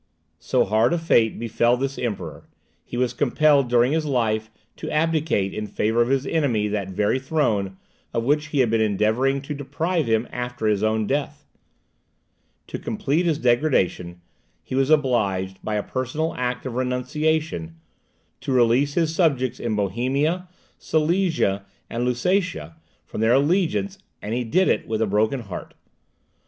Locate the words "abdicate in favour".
4.89-6.01